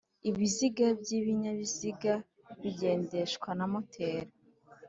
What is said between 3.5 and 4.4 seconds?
na moteri